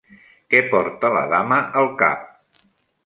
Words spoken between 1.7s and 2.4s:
al cap?